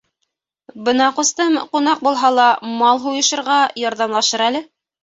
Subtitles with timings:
[0.87, 2.49] Бына ҡустым, ҡунаҡ булһа ла,
[2.81, 4.69] мал һуйышырға ярҙамлашыр әле.